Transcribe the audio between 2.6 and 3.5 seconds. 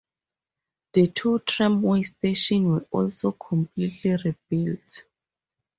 were also